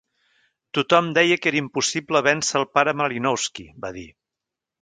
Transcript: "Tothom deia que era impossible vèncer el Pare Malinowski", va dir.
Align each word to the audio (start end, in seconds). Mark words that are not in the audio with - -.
"Tothom 0.77 1.09
deia 1.17 1.37
que 1.43 1.51
era 1.51 1.59
impossible 1.65 2.23
vèncer 2.31 2.57
el 2.63 2.67
Pare 2.79 2.97
Malinowski", 3.03 3.71
va 3.85 3.97
dir. 4.01 4.09